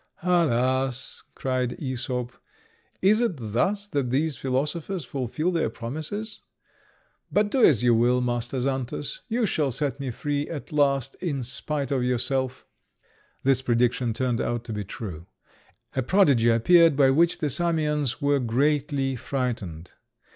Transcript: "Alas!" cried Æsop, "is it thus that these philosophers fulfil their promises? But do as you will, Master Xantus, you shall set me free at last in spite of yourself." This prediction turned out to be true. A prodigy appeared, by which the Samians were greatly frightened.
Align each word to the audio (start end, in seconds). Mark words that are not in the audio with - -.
"Alas!" 0.23 1.21
cried 1.35 1.77
Æsop, 1.79 2.31
"is 3.03 3.21
it 3.21 3.33
thus 3.37 3.87
that 3.89 4.09
these 4.09 4.35
philosophers 4.35 5.05
fulfil 5.05 5.51
their 5.51 5.69
promises? 5.69 6.41
But 7.31 7.51
do 7.51 7.63
as 7.63 7.83
you 7.83 7.93
will, 7.93 8.19
Master 8.19 8.59
Xantus, 8.59 9.19
you 9.27 9.45
shall 9.45 9.69
set 9.69 9.99
me 9.99 10.09
free 10.09 10.49
at 10.49 10.71
last 10.71 11.13
in 11.21 11.43
spite 11.43 11.91
of 11.91 12.01
yourself." 12.03 12.65
This 13.43 13.61
prediction 13.61 14.11
turned 14.11 14.41
out 14.41 14.63
to 14.63 14.73
be 14.73 14.83
true. 14.83 15.27
A 15.95 16.01
prodigy 16.01 16.49
appeared, 16.49 16.95
by 16.95 17.11
which 17.11 17.37
the 17.37 17.51
Samians 17.51 18.19
were 18.19 18.39
greatly 18.39 19.15
frightened. 19.15 19.91